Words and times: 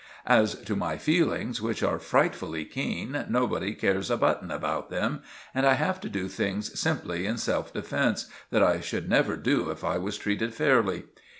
As 0.25 0.55
to 0.61 0.75
my 0.75 0.97
feelings, 0.97 1.61
which 1.61 1.83
are 1.83 1.99
frightfully 1.99 2.65
keen, 2.65 3.23
nobody 3.29 3.75
cares 3.75 4.09
a 4.09 4.17
button 4.17 4.49
about 4.49 4.89
them 4.89 5.21
and 5.53 5.63
I 5.63 5.73
have 5.75 6.01
to 6.01 6.09
do 6.09 6.27
things, 6.27 6.79
simply 6.79 7.27
in 7.27 7.37
self 7.37 7.71
defence, 7.71 8.25
that 8.49 8.63
I 8.63 8.79
should 8.79 9.07
never 9.07 9.35
do 9.37 9.69
if 9.69 9.83
I 9.83 9.99
was 9.99 10.17
treated 10.17 10.55
fairly. 10.55 11.03